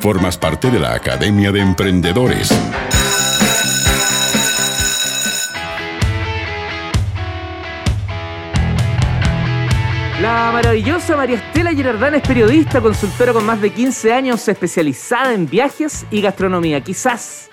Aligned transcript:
Formas 0.00 0.38
parte 0.38 0.70
de 0.70 0.78
la 0.78 0.94
Academia 0.94 1.50
de 1.52 1.60
Emprendedores. 1.60 2.50
La 10.20 10.50
maravillosa 10.50 11.16
María 11.16 11.36
Estela 11.36 11.72
Girardán 11.72 12.14
es 12.14 12.22
periodista, 12.22 12.80
consultora 12.80 13.32
con 13.32 13.44
más 13.44 13.60
de 13.60 13.70
15 13.70 14.12
años, 14.12 14.48
especializada 14.48 15.34
en 15.34 15.48
viajes 15.48 16.06
y 16.10 16.20
gastronomía. 16.20 16.80
Quizás, 16.80 17.50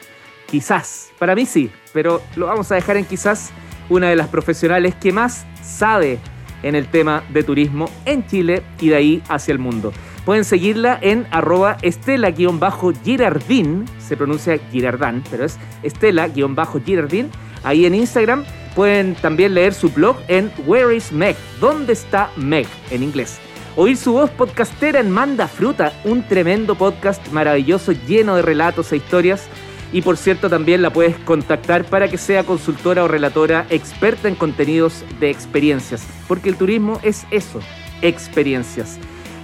quizás, 0.47 1.11
para 1.19 1.35
mí 1.35 1.45
sí, 1.45 1.69
pero 1.91 2.21
lo 2.35 2.47
vamos 2.47 2.71
a 2.71 2.75
dejar 2.75 2.97
en 2.97 3.05
quizás 3.05 3.51
una 3.89 4.09
de 4.09 4.15
las 4.15 4.27
profesionales 4.29 4.95
que 4.95 5.11
más 5.11 5.45
sabe 5.61 6.19
en 6.63 6.75
el 6.75 6.87
tema 6.87 7.23
de 7.29 7.43
turismo 7.43 7.89
en 8.05 8.25
Chile 8.25 8.63
y 8.79 8.89
de 8.89 8.95
ahí 8.95 9.23
hacia 9.27 9.51
el 9.51 9.59
mundo. 9.59 9.93
Pueden 10.25 10.45
seguirla 10.45 10.97
en 11.01 11.27
arroba 11.31 11.77
estela-girardín, 11.81 13.85
se 13.99 14.15
pronuncia 14.15 14.57
Girardán, 14.71 15.23
pero 15.29 15.45
es 15.45 15.59
estela-girardín, 15.83 17.29
ahí 17.63 17.85
en 17.85 17.95
Instagram. 17.95 18.45
Pueden 18.73 19.15
también 19.15 19.53
leer 19.53 19.73
su 19.73 19.89
blog 19.89 20.17
en 20.27 20.51
Where 20.65 20.95
is 20.95 21.11
Meg? 21.11 21.35
¿Dónde 21.59 21.93
está 21.93 22.31
Meg? 22.37 22.67
en 22.89 23.03
inglés. 23.03 23.39
Oír 23.75 23.97
su 23.97 24.13
voz 24.13 24.29
podcastera 24.29 24.99
en 24.99 25.11
Manda 25.11 25.47
Fruta, 25.47 25.93
un 26.05 26.27
tremendo 26.27 26.75
podcast 26.75 27.27
maravilloso 27.31 27.91
lleno 27.91 28.35
de 28.35 28.43
relatos 28.43 28.91
e 28.91 28.97
historias 28.97 29.49
y 29.93 30.01
por 30.01 30.17
cierto, 30.17 30.49
también 30.49 30.81
la 30.81 30.91
puedes 30.91 31.15
contactar 31.19 31.85
para 31.85 32.09
que 32.09 32.17
sea 32.17 32.43
consultora 32.43 33.03
o 33.03 33.07
relatora 33.07 33.67
experta 33.69 34.27
en 34.27 34.33
contenidos 34.33 35.05
de 35.19 35.29
experiencias, 35.29 36.03
porque 36.27 36.49
el 36.49 36.55
turismo 36.55 36.99
es 37.03 37.27
eso, 37.29 37.59
experiencias. 38.01 38.97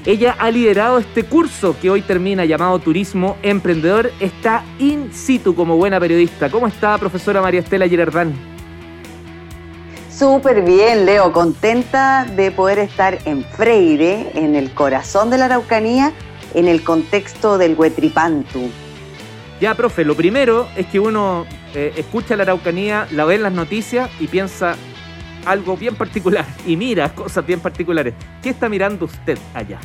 Ella 0.05 0.35
ha 0.39 0.49
liderado 0.49 0.97
este 0.97 1.23
curso 1.23 1.75
que 1.81 1.89
hoy 1.89 2.01
termina 2.01 2.45
llamado 2.45 2.79
Turismo 2.79 3.35
Emprendedor. 3.43 4.11
Está 4.21 4.63
in 4.79 5.13
situ 5.13 5.53
como 5.53 5.75
buena 5.75 5.99
periodista. 5.99 6.49
¿Cómo 6.49 6.67
está, 6.67 6.97
profesora 6.97 7.41
María 7.41 7.59
Estela 7.59 7.87
Girardán? 7.87 8.33
Súper 10.09 10.63
bien, 10.63 11.05
Leo. 11.05 11.33
Contenta 11.33 12.25
de 12.25 12.49
poder 12.51 12.79
estar 12.79 13.19
en 13.25 13.43
Freire, 13.43 14.31
en 14.35 14.55
el 14.55 14.71
corazón 14.71 15.29
de 15.29 15.37
la 15.37 15.45
Araucanía, 15.45 16.13
en 16.53 16.67
el 16.69 16.81
contexto 16.81 17.57
del 17.57 17.75
Huetripantu. 17.75 18.69
Ya, 19.59 19.75
profe, 19.75 20.05
lo 20.05 20.15
primero 20.15 20.69
es 20.77 20.85
que 20.87 21.01
uno 21.01 21.45
eh, 21.75 21.93
escucha 21.97 22.37
la 22.37 22.43
Araucanía, 22.43 23.05
la 23.11 23.25
ve 23.25 23.35
en 23.35 23.43
las 23.43 23.53
noticias 23.53 24.09
y 24.19 24.27
piensa 24.27 24.77
algo 25.45 25.77
bien 25.77 25.95
particular 25.95 26.45
y 26.65 26.75
mira 26.75 27.13
cosas 27.13 27.45
bien 27.45 27.59
particulares. 27.59 28.13
¿Qué 28.41 28.49
está 28.49 28.69
mirando 28.69 29.05
usted 29.05 29.37
allá? 29.53 29.79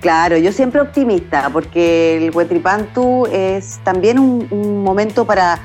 Claro, 0.00 0.36
yo 0.36 0.52
siempre 0.52 0.80
optimista 0.80 1.48
porque 1.50 2.18
el 2.18 2.34
Huetripantu 2.34 3.26
es 3.32 3.80
también 3.84 4.18
un, 4.18 4.82
momento 4.84 5.24
para 5.24 5.58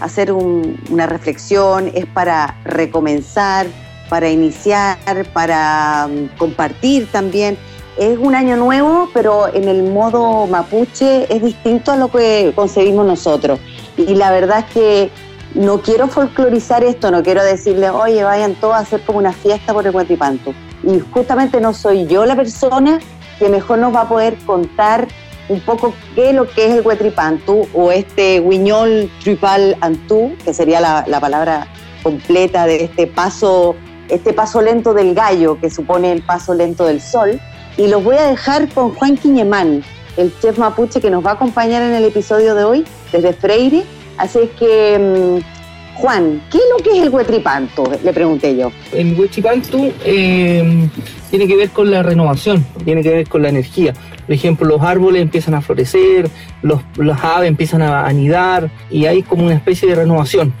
hacer 0.00 0.32
una 0.32 1.06
reflexión, 1.06 1.90
es 1.94 2.04
para 2.04 2.58
recomenzar, 2.64 3.66
para 4.10 4.28
iniciar, 4.28 4.98
para 5.32 6.08
um, 6.10 6.28
compartir 6.36 7.06
también 7.10 7.56
es 7.96 8.18
un 8.18 8.34
año 8.34 8.56
nuevo, 8.56 9.08
pero 9.14 9.52
en 9.52 9.68
el 9.68 9.82
modo 9.84 10.46
mapuche 10.46 11.32
es 11.34 11.42
distinto 11.42 11.92
a 11.92 11.96
lo 11.96 12.08
que 12.08 12.52
concebimos 12.54 13.06
nosotros. 13.06 13.58
Y 13.96 14.14
la 14.14 14.30
verdad 14.30 14.60
es 14.60 14.74
que 14.74 15.10
no 15.54 15.80
quiero 15.80 16.08
folclorizar 16.08 16.84
esto, 16.84 17.10
no 17.10 17.22
quiero 17.22 17.42
decirle, 17.42 17.90
oye, 17.90 18.22
vayan 18.22 18.54
todos 18.54 18.74
a 18.74 18.78
hacer 18.78 19.02
como 19.02 19.18
una 19.18 19.32
fiesta 19.32 19.72
por 19.72 19.86
el 19.86 19.94
Huatipanto. 19.94 20.52
Y 20.82 21.00
justamente 21.12 21.60
no 21.60 21.72
soy 21.72 22.06
yo 22.06 22.26
la 22.26 22.36
persona 22.36 23.00
que 23.38 23.48
mejor 23.48 23.78
nos 23.78 23.94
va 23.94 24.02
a 24.02 24.08
poder 24.08 24.36
contar 24.46 25.08
un 25.48 25.60
poco 25.60 25.94
qué 26.14 26.30
es 26.30 26.34
lo 26.34 26.48
que 26.48 26.66
es 26.66 26.74
el 26.74 26.86
Huetripantu 26.86 27.68
o 27.72 27.92
este 27.92 28.40
Guiñol 28.40 29.10
Tripal 29.22 29.76
Antú, 29.80 30.32
que 30.44 30.52
sería 30.52 30.80
la, 30.80 31.04
la 31.06 31.20
palabra 31.20 31.68
completa 32.02 32.66
de 32.66 32.84
este 32.84 33.06
paso, 33.06 33.76
este 34.08 34.32
paso 34.32 34.60
lento 34.60 34.92
del 34.92 35.14
gallo, 35.14 35.58
que 35.60 35.70
supone 35.70 36.12
el 36.12 36.22
paso 36.22 36.54
lento 36.54 36.84
del 36.84 37.00
sol 37.00 37.40
y 37.76 37.88
los 37.88 38.02
voy 38.02 38.16
a 38.16 38.22
dejar 38.22 38.68
con 38.72 38.94
Juan 38.94 39.16
Quiñemán, 39.16 39.82
el 40.16 40.32
chef 40.40 40.58
mapuche 40.58 41.00
que 41.00 41.10
nos 41.10 41.24
va 41.24 41.32
a 41.32 41.34
acompañar 41.34 41.82
en 41.82 41.92
el 41.92 42.04
episodio 42.04 42.54
de 42.54 42.64
hoy 42.64 42.84
desde 43.12 43.32
Freire. 43.34 43.84
Así 44.18 44.38
es 44.38 44.50
que, 44.58 44.98
mm, 44.98 46.00
Juan, 46.00 46.42
¿qué 46.50 46.58
es 46.58 46.64
lo 46.76 46.84
que 46.84 46.98
es 46.98 47.04
el 47.04 47.08
huetripanto? 47.08 47.84
Le 48.04 48.12
pregunté 48.12 48.56
yo. 48.56 48.70
El 48.92 49.18
huetripanto 49.18 49.78
eh, 50.04 50.88
tiene 51.30 51.46
que 51.46 51.56
ver 51.56 51.70
con 51.70 51.90
la 51.90 52.02
renovación, 52.02 52.64
tiene 52.84 53.02
que 53.02 53.10
ver 53.10 53.28
con 53.28 53.42
la 53.42 53.48
energía. 53.48 53.94
Por 54.26 54.34
ejemplo, 54.34 54.66
los 54.68 54.82
árboles 54.82 55.22
empiezan 55.22 55.54
a 55.54 55.62
florecer, 55.62 56.28
los, 56.62 56.82
las 56.96 57.22
aves 57.24 57.48
empiezan 57.48 57.80
a 57.80 58.06
anidar 58.06 58.70
y 58.90 59.06
hay 59.06 59.22
como 59.22 59.44
una 59.44 59.54
especie 59.54 59.88
de 59.88 59.94
renovación. 59.94 60.52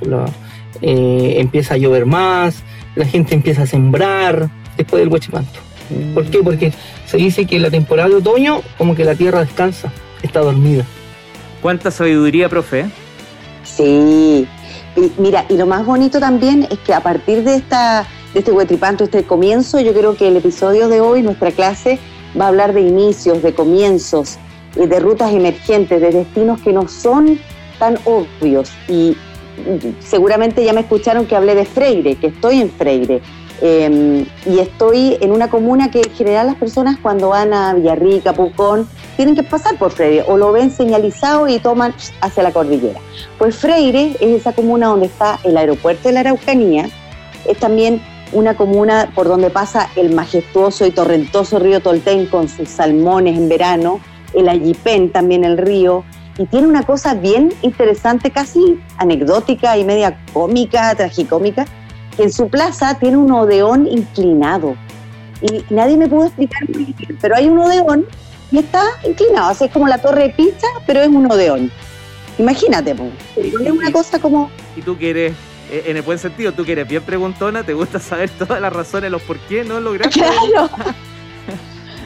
Eh, 0.80 1.34
empieza 1.38 1.74
a 1.74 1.76
llover 1.76 2.06
más, 2.06 2.62
la 2.94 3.04
gente 3.04 3.34
empieza 3.34 3.62
a 3.62 3.66
sembrar 3.66 4.48
después 4.76 5.00
del 5.00 5.12
huetripanto. 5.12 5.60
¿Por 6.14 6.24
qué? 6.26 6.38
Porque 6.42 6.72
se 7.06 7.16
dice 7.16 7.46
que 7.46 7.56
en 7.56 7.62
la 7.62 7.70
temporada 7.70 8.08
de 8.08 8.16
otoño 8.16 8.62
como 8.78 8.94
que 8.94 9.04
la 9.04 9.14
tierra 9.14 9.40
descansa, 9.40 9.92
está 10.22 10.40
dormida. 10.40 10.84
¿Cuánta 11.62 11.90
sabiduría, 11.90 12.48
profe? 12.48 12.86
Sí. 13.66 14.46
mira, 15.18 15.44
y 15.48 15.56
lo 15.56 15.66
más 15.66 15.84
bonito 15.84 16.20
también 16.20 16.66
es 16.70 16.78
que 16.78 16.94
a 16.94 17.00
partir 17.00 17.44
de, 17.44 17.56
esta, 17.56 18.06
de 18.32 18.40
este 18.40 18.52
huetripanto, 18.52 19.04
este 19.04 19.24
comienzo, 19.24 19.80
yo 19.80 19.92
creo 19.92 20.16
que 20.16 20.28
el 20.28 20.36
episodio 20.36 20.88
de 20.88 21.00
hoy, 21.00 21.22
nuestra 21.22 21.50
clase, 21.50 21.98
va 22.38 22.46
a 22.46 22.48
hablar 22.48 22.72
de 22.72 22.82
inicios, 22.82 23.42
de 23.42 23.54
comienzos, 23.54 24.38
eh, 24.76 24.86
de 24.86 25.00
rutas 25.00 25.32
emergentes, 25.32 26.00
de 26.00 26.10
destinos 26.10 26.60
que 26.60 26.72
no 26.72 26.88
son 26.88 27.38
tan 27.78 27.98
obvios. 28.04 28.70
Y 28.88 29.16
seguramente 30.00 30.64
ya 30.64 30.72
me 30.72 30.80
escucharon 30.80 31.26
que 31.26 31.36
hablé 31.36 31.54
de 31.54 31.64
Freire, 31.64 32.16
que 32.16 32.28
estoy 32.28 32.60
en 32.60 32.70
Freire. 32.70 33.20
Em, 33.62 34.26
y 34.44 34.58
estoy 34.58 35.16
en 35.20 35.32
una 35.32 35.48
comuna 35.48 35.90
que 35.90 36.00
en 36.00 36.10
general 36.10 36.46
las 36.46 36.56
personas 36.56 36.98
cuando 37.00 37.30
van 37.30 37.54
a 37.54 37.72
Villarrica, 37.72 38.34
Pucón, 38.34 38.86
tienen 39.16 39.34
que 39.34 39.42
pasar 39.42 39.76
por 39.78 39.90
Freire 39.92 40.24
o 40.28 40.36
lo 40.36 40.52
ven 40.52 40.70
señalizado 40.70 41.48
y 41.48 41.58
toman 41.58 41.94
hacia 42.20 42.42
la 42.42 42.52
cordillera. 42.52 43.00
Pues 43.38 43.56
Freire 43.56 44.16
es 44.20 44.40
esa 44.40 44.52
comuna 44.52 44.88
donde 44.88 45.06
está 45.06 45.38
el 45.44 45.56
aeropuerto 45.56 46.08
de 46.08 46.14
la 46.14 46.20
Araucanía, 46.20 46.88
es 47.46 47.58
también 47.58 48.02
una 48.32 48.56
comuna 48.56 49.10
por 49.14 49.28
donde 49.28 49.50
pasa 49.50 49.88
el 49.96 50.14
majestuoso 50.14 50.84
y 50.86 50.90
torrentoso 50.90 51.58
río 51.58 51.80
Tolten 51.80 52.26
con 52.26 52.48
sus 52.48 52.68
salmones 52.68 53.36
en 53.36 53.48
verano, 53.48 54.00
el 54.34 54.48
Ayipén 54.48 55.10
también 55.10 55.44
el 55.44 55.58
río, 55.58 56.04
y 56.38 56.44
tiene 56.46 56.66
una 56.66 56.82
cosa 56.82 57.14
bien 57.14 57.52
interesante, 57.62 58.30
casi 58.30 58.78
anecdótica 58.98 59.78
y 59.78 59.84
media 59.84 60.18
cómica, 60.32 60.94
tragicómica, 60.94 61.64
en 62.18 62.32
su 62.32 62.48
plaza 62.48 62.98
tiene 62.98 63.16
un 63.16 63.32
odeón 63.32 63.86
inclinado. 63.86 64.76
Y 65.40 65.64
nadie 65.72 65.96
me 65.96 66.08
pudo 66.08 66.26
explicar 66.26 66.62
pero 67.20 67.36
hay 67.36 67.46
un 67.46 67.58
odeón 67.58 68.06
y 68.50 68.58
está 68.58 68.82
inclinado. 69.04 69.50
Así 69.50 69.64
es 69.64 69.70
como 69.70 69.88
la 69.88 69.98
torre 69.98 70.24
de 70.24 70.30
pizza, 70.30 70.66
pero 70.86 71.00
es 71.00 71.08
un 71.08 71.30
odeón. 71.30 71.70
Imagínate, 72.38 72.94
es 73.36 73.70
una 73.70 73.90
cosa 73.90 74.18
como... 74.18 74.50
Y 74.76 74.82
tú 74.82 74.96
quieres, 74.96 75.32
eh, 75.70 75.84
en 75.86 75.96
el 75.96 76.02
buen 76.02 76.18
sentido, 76.18 76.52
tú 76.52 76.64
quieres 76.64 76.86
bien 76.86 77.02
preguntona, 77.02 77.62
te 77.62 77.72
gusta 77.72 77.98
saber 77.98 78.28
todas 78.30 78.60
las 78.60 78.72
razones, 78.72 79.10
los 79.10 79.22
por 79.22 79.38
qué 79.40 79.64
no 79.64 79.80
lograste. 79.80 80.20
Claro. 80.20 80.70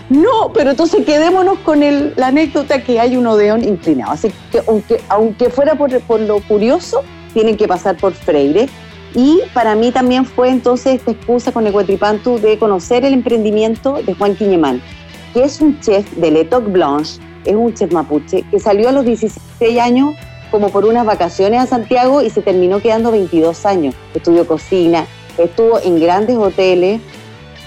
No, 0.09 0.53
pero 0.53 0.71
entonces 0.71 1.05
quedémonos 1.07 1.61
con 1.61 1.85
el, 1.85 2.15
la 2.17 2.29
anécdota 2.29 2.83
que 2.83 2.99
hay 2.99 3.17
un 3.17 3.27
odeón 3.29 3.63
inclinado. 3.63 4.13
Así 4.13 4.33
que 4.51 4.61
aunque, 4.67 5.01
aunque 5.09 5.51
fuera 5.51 5.77
por, 5.77 6.01
por 6.01 6.21
lo 6.21 6.41
curioso, 6.41 7.03
tienen 7.33 7.57
que 7.57 7.69
pasar 7.69 7.97
por 7.97 8.13
Freire 8.13 8.69
y 9.15 9.41
para 9.55 9.75
mí 9.75 9.91
también 9.91 10.25
fue 10.25 10.51
entonces 10.51 10.97
esta 10.97 11.11
excusa 11.11 11.53
con 11.53 11.67
el 11.67 11.75
Huetripantu 11.75 12.39
de 12.39 12.59
conocer 12.59 13.05
el 13.05 13.13
emprendimiento 13.13 14.01
de 14.03 14.15
Juan 14.15 14.37
Quiñemán, 14.37 14.83
que 15.33 15.45
es 15.45 15.61
un 15.61 15.79
chef 15.81 16.11
de 16.17 16.31
Letoc 16.31 16.65
Blanche, 16.71 17.21
es 17.45 17.55
un 17.55 17.73
chef 17.75 17.93
mapuche, 17.93 18.43
que 18.51 18.59
salió 18.59 18.89
a 18.89 18.93
los 18.93 19.05
16 19.05 19.79
años 19.81 20.15
como 20.51 20.71
por 20.71 20.85
unas 20.85 21.07
vacaciones 21.07 21.61
a 21.61 21.67
Santiago 21.67 22.23
y 22.23 22.31
se 22.31 22.43
terminó 22.43 22.81
quedando 22.81 23.11
22 23.13 23.65
años. 23.67 23.95
Estudió 24.15 24.47
cocina, 24.47 25.07
estuvo 25.39 25.79
en 25.81 26.01
grandes 26.01 26.37
hoteles, 26.37 27.01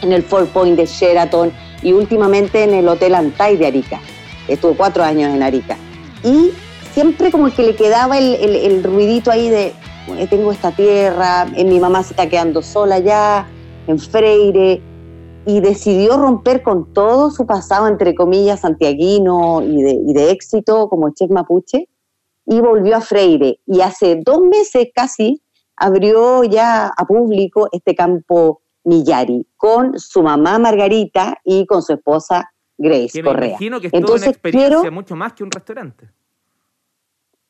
en 0.01 0.11
el 0.11 0.23
Four 0.23 0.47
Point 0.47 0.77
de 0.77 0.85
Sheraton 0.85 1.51
y 1.81 1.93
últimamente 1.93 2.63
en 2.63 2.73
el 2.73 2.87
Hotel 2.87 3.15
Antay 3.15 3.55
de 3.55 3.67
Arica. 3.67 4.01
Estuvo 4.47 4.75
cuatro 4.75 5.03
años 5.03 5.33
en 5.33 5.41
Arica. 5.41 5.77
Y 6.23 6.51
siempre 6.93 7.31
como 7.31 7.53
que 7.53 7.63
le 7.63 7.75
quedaba 7.75 8.17
el, 8.17 8.35
el 8.35 8.83
ruidito 8.83 9.31
ahí 9.31 9.49
de, 9.49 9.73
tengo 10.29 10.51
esta 10.51 10.71
tierra, 10.71 11.47
eh, 11.55 11.63
mi 11.63 11.79
mamá 11.79 12.03
se 12.03 12.11
está 12.11 12.27
quedando 12.27 12.61
sola 12.61 12.99
ya, 12.99 13.47
en 13.87 13.99
Freire, 13.99 14.81
y 15.45 15.59
decidió 15.59 16.17
romper 16.17 16.63
con 16.63 16.93
todo 16.93 17.29
su 17.31 17.45
pasado, 17.45 17.87
entre 17.87 18.15
comillas, 18.15 18.61
santiaguino 18.61 19.61
y 19.61 19.81
de, 20.13 20.31
éxito 20.31 20.87
como 20.89 21.13
chef 21.13 21.29
mapuche, 21.29 21.89
y 22.45 22.59
volvió 22.59 22.97
a 22.97 23.01
Freire. 23.01 23.59
Y 23.65 23.81
hace 23.81 24.21
dos 24.23 24.41
meses 24.41 24.87
casi 24.93 25.41
abrió 25.75 26.43
ya 26.43 26.87
a 26.87 27.05
público 27.05 27.67
este 27.71 27.95
campo 27.95 28.61
Millari, 28.85 29.47
con 29.57 29.97
su 29.97 30.21
mamá 30.23 30.59
Margarita 30.59 31.39
y 31.43 31.65
con 31.65 31.81
su 31.81 31.93
esposa 31.93 32.51
Grace 32.77 33.09
Que 33.13 33.23
me 33.23 33.29
Correa. 33.29 33.49
imagino 33.49 33.79
que 33.79 33.87
es 33.87 33.93
Entonces, 33.93 34.19
toda 34.21 34.27
una 34.27 34.31
experiencia 34.31 34.79
quiero- 34.79 34.91
mucho 34.91 35.15
más 35.15 35.33
que 35.33 35.43
un 35.43 35.51
restaurante. 35.51 36.09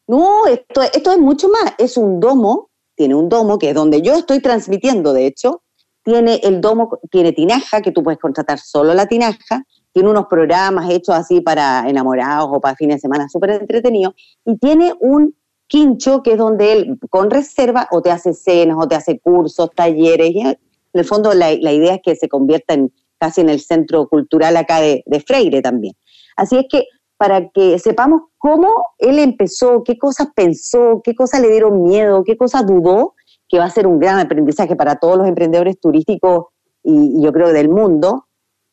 No, 0.08 0.46
esto, 0.48 0.82
esto 0.82 1.12
es 1.12 1.18
mucho 1.18 1.48
más. 1.50 1.74
Es 1.78 1.98
un 1.98 2.20
domo, 2.20 2.70
tiene 2.96 3.16
un 3.16 3.30
domo 3.30 3.58
que 3.58 3.70
es 3.70 3.76
donde 3.76 4.02
yo 4.02 4.14
estoy 4.16 4.42
transmitiendo, 4.42 5.14
de 5.14 5.26
hecho. 5.28 5.64
Tiene 6.04 6.36
el 6.44 6.62
domo, 6.62 7.00
tiene 7.10 7.32
tinaja, 7.32 7.82
que 7.82 7.92
tú 7.92 8.04
puedes 8.04 8.20
contratar 8.20 8.60
solo 8.60 8.94
la 8.94 9.08
tinaja. 9.08 9.64
Tiene 9.92 10.10
unos 10.10 10.26
programas 10.28 10.90
hechos 10.90 11.16
así 11.16 11.42
para 11.42 11.88
enamorados 11.88 12.50
o 12.52 12.60
para 12.60 12.76
fines 12.76 12.98
de 12.98 13.02
semana 13.02 13.30
súper 13.30 13.52
entretenidos. 13.52 14.16
Y 14.46 14.58
tiene 14.58 14.94
un 15.00 15.36
quincho 15.68 16.22
que 16.24 16.34
es 16.34 16.38
donde 16.38 16.74
él 16.74 17.00
con 17.10 17.30
reserva 17.30 17.88
o 17.92 18.02
te 18.02 18.12
hace 18.12 18.34
cenas 18.34 18.78
o 18.80 18.88
te 18.88 18.96
hace 18.96 19.20
cursos, 19.20 19.70
talleres. 19.76 20.32
Y 20.32 20.42
en 20.42 20.58
el 20.94 21.06
fondo 21.06 21.34
la, 21.34 21.52
idea 21.52 21.96
es 21.96 22.02
que 22.04 22.16
se 22.16 22.28
convierta 22.28 22.74
en, 22.74 22.92
casi 23.18 23.42
en 23.42 23.50
el 23.50 23.62
centro 23.62 24.08
cultural 24.08 24.58
acá 24.58 24.82
de 24.82 25.24
Freire 25.26 25.62
también. 25.62 25.96
Así 26.36 26.58
es 26.58 26.66
que 26.70 26.88
para 27.18 27.50
que 27.50 27.80
sepamos 27.80 28.24
cómo 28.38 28.68
él 28.98 29.20
empezó, 29.20 29.84
qué 29.84 29.98
cosas 29.98 30.28
pensó, 30.36 31.02
qué 31.04 31.16
cosas 31.16 31.42
le 31.42 31.50
dieron 31.50 31.84
miedo, 31.84 32.24
qué 32.24 32.36
cosas 32.36 32.66
dudó, 32.66 33.13
que 33.54 33.60
va 33.60 33.66
a 33.66 33.70
ser 33.70 33.86
un 33.86 34.00
gran 34.00 34.18
aprendizaje 34.18 34.76
para 34.76 34.96
todos 34.96 35.16
los 35.16 35.28
emprendedores 35.28 35.80
turísticos 35.80 36.48
y, 36.82 37.20
y 37.20 37.24
yo 37.24 37.32
creo 37.32 37.54
del 37.54 37.70
mundo, 37.70 38.26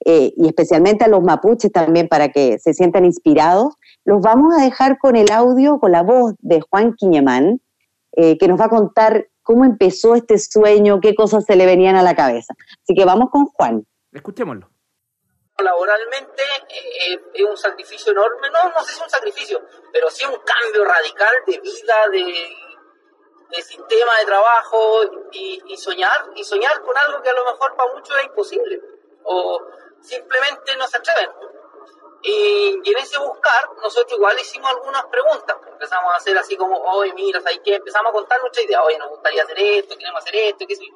eh, 0.06 0.32
y 0.34 0.48
especialmente 0.48 1.04
a 1.04 1.08
los 1.08 1.22
mapuches 1.22 1.70
también 1.70 2.08
para 2.08 2.30
que 2.30 2.58
se 2.58 2.72
sientan 2.72 3.04
inspirados. 3.04 3.74
Los 4.06 4.22
vamos 4.22 4.54
a 4.58 4.64
dejar 4.64 4.96
con 4.96 5.16
el 5.16 5.30
audio, 5.30 5.78
con 5.78 5.92
la 5.92 6.02
voz 6.02 6.32
de 6.38 6.62
Juan 6.62 6.94
Quiñemán, 6.94 7.60
eh, 8.12 8.38
que 8.38 8.48
nos 8.48 8.58
va 8.58 8.64
a 8.64 8.68
contar 8.70 9.28
cómo 9.42 9.66
empezó 9.66 10.14
este 10.14 10.38
sueño, 10.38 10.98
qué 11.02 11.14
cosas 11.14 11.44
se 11.44 11.56
le 11.56 11.66
venían 11.66 11.96
a 11.96 12.02
la 12.02 12.16
cabeza. 12.16 12.54
Así 12.82 12.94
que 12.94 13.04
vamos 13.04 13.28
con 13.28 13.44
Juan. 13.48 13.84
Escuchémoslo. 14.12 14.66
laboralmente 15.62 16.42
eh, 16.70 17.20
es 17.34 17.44
un 17.44 17.58
sacrificio 17.58 18.12
enorme, 18.12 18.48
no, 18.50 18.70
no 18.70 18.80
sé 18.80 18.92
si 18.92 18.98
es 18.98 19.04
un 19.04 19.10
sacrificio, 19.10 19.60
pero 19.92 20.08
sí 20.08 20.24
un 20.24 20.38
cambio 20.42 20.86
radical 20.86 21.34
de 21.46 21.60
vida, 21.60 21.94
de, 22.12 22.69
de 23.50 23.62
sistema 23.62 24.18
de 24.18 24.26
trabajo 24.26 25.02
y, 25.32 25.76
soñar, 25.76 26.30
y 26.34 26.44
soñar 26.44 26.80
con 26.82 26.96
algo 26.96 27.22
que 27.22 27.30
a 27.30 27.32
lo 27.32 27.44
mejor 27.44 27.76
para 27.76 27.92
muchos 27.92 28.16
es 28.18 28.24
imposible, 28.24 28.80
o 29.24 29.60
simplemente 30.00 30.76
no 30.76 30.86
se 30.86 30.96
atreven. 30.98 31.30
Y, 32.22 32.80
y 32.84 32.90
en 32.92 32.98
ese 32.98 33.18
buscar, 33.18 33.70
nosotros 33.82 34.12
igual 34.12 34.38
hicimos 34.38 34.70
algunas 34.70 35.04
preguntas, 35.06 35.56
empezamos 35.66 36.12
a 36.12 36.16
hacer 36.16 36.36
así 36.36 36.56
como, 36.56 36.76
oye, 36.76 37.12
mira, 37.14 37.40
¿sabes 37.40 37.60
qué? 37.64 37.76
Empezamos 37.76 38.10
a 38.10 38.12
contar 38.12 38.40
nuestra 38.40 38.62
idea, 38.62 38.82
oye, 38.82 38.98
nos 38.98 39.08
gustaría 39.08 39.42
hacer 39.42 39.58
esto, 39.58 39.96
queremos 39.96 40.22
hacer 40.22 40.36
esto, 40.36 40.66
qué 40.66 40.76
sé 40.76 40.86
yo. 40.86 40.94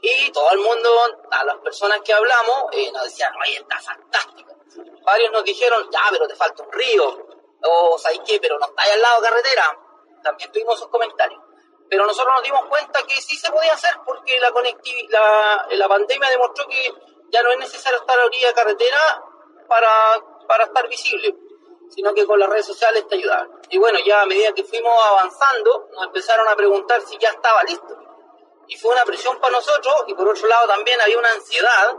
Y 0.00 0.30
todo 0.30 0.50
el 0.52 0.58
mundo, 0.58 0.90
a 1.30 1.44
las 1.44 1.56
personas 1.56 2.00
que 2.02 2.12
hablamos, 2.12 2.66
eh, 2.72 2.90
nos 2.92 3.04
decían, 3.04 3.32
oye, 3.42 3.56
está 3.56 3.80
fantástico. 3.80 4.54
Varios 5.02 5.32
nos 5.32 5.42
dijeron, 5.42 5.88
ya, 5.90 6.02
pero 6.10 6.28
te 6.28 6.36
falta 6.36 6.62
un 6.62 6.72
río. 6.72 7.26
O, 7.64 7.98
¿sabes 7.98 8.20
qué? 8.24 8.38
Pero 8.40 8.58
no 8.58 8.66
está 8.66 8.82
ahí 8.82 8.92
al 8.92 9.02
lado 9.02 9.20
de 9.20 9.28
carretera. 9.28 9.78
También 10.22 10.52
tuvimos 10.52 10.76
esos 10.76 10.88
comentarios. 10.88 11.42
Pero 11.90 12.06
nosotros 12.06 12.34
nos 12.34 12.44
dimos 12.44 12.66
cuenta 12.66 13.02
que 13.02 13.14
sí 13.20 13.36
se 13.36 13.50
podía 13.50 13.72
hacer 13.72 13.92
porque 14.04 14.38
la, 14.40 14.52
la, 15.08 15.66
la 15.70 15.88
pandemia 15.88 16.30
demostró 16.30 16.66
que 16.66 16.92
ya 17.30 17.42
no 17.42 17.50
es 17.52 17.58
necesario 17.58 17.98
estar 17.98 18.18
a 18.18 18.24
orilla 18.24 18.48
de 18.48 18.54
carretera 18.54 19.24
para, 19.68 19.88
para 20.46 20.64
estar 20.64 20.88
visible, 20.88 21.34
sino 21.90 22.14
que 22.14 22.26
con 22.26 22.38
las 22.38 22.48
redes 22.48 22.66
sociales 22.66 23.06
te 23.08 23.16
ayudaban. 23.16 23.50
Y 23.70 23.78
bueno, 23.78 23.98
ya 24.04 24.22
a 24.22 24.26
medida 24.26 24.52
que 24.52 24.64
fuimos 24.64 24.92
avanzando, 25.10 25.88
nos 25.92 26.06
empezaron 26.06 26.48
a 26.48 26.56
preguntar 26.56 27.00
si 27.02 27.16
ya 27.18 27.30
estaba 27.30 27.62
listo 27.64 28.08
y 28.68 28.76
fue 28.76 28.92
una 28.92 29.04
presión 29.04 29.38
para 29.40 29.52
nosotros 29.52 29.94
y 30.06 30.14
por 30.14 30.28
otro 30.28 30.46
lado 30.46 30.68
también 30.68 31.00
había 31.00 31.18
una 31.18 31.30
ansiedad 31.30 31.96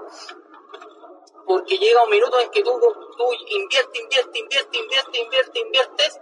porque 1.46 1.80
llega 1.80 2.04
un 2.04 2.12
minuto 2.12 2.40
en 2.40 2.52
que 2.52 2.62
tú, 2.62 2.80
tú 3.18 3.34
inviertes, 3.48 4.02
inviertes, 4.02 4.40
inviertes, 4.40 4.80
inviertes, 4.80 5.22
inviertes, 5.22 5.64
inviertes 5.64 6.20